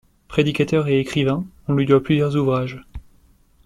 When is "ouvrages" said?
2.35-2.83